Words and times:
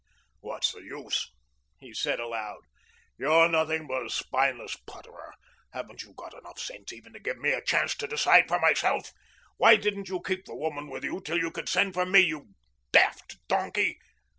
"What's 0.39 0.71
the 0.71 0.81
use?" 0.81 1.29
he 1.79 1.93
said 1.93 2.19
aloud. 2.19 2.61
"You're 3.19 3.47
nothing 3.47 3.85
but 3.85 4.03
a 4.03 4.09
spineless 4.09 4.75
putterer. 4.87 5.35
Haven't 5.73 6.01
you 6.01 6.15
enough 6.39 6.57
sense 6.57 6.91
even 6.91 7.13
to 7.13 7.19
give 7.19 7.37
me 7.37 7.51
a 7.51 7.61
chance 7.61 7.93
to 7.97 8.07
decide 8.07 8.47
for 8.47 8.59
myself? 8.59 9.11
Why 9.57 9.75
didn't 9.75 10.09
you 10.09 10.19
keep 10.25 10.45
the 10.45 10.55
woman 10.55 10.87
with 10.89 11.03
you 11.03 11.21
till 11.23 11.37
you 11.37 11.51
could 11.51 11.69
send 11.69 11.93
for 11.93 12.07
me, 12.07 12.19
you 12.21 12.49
daft 12.91 13.47
donkey?" 13.47 13.99